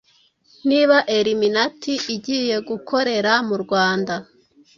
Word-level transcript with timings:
Niba 0.69 0.97
elluminate 1.15 1.93
igiye 2.15 2.55
gukorera 2.69 3.33
mu 3.47 3.55
Rwanda 3.63 4.13